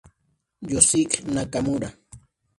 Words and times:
Yoshiki 0.71 1.17
Nakamura 1.33 1.89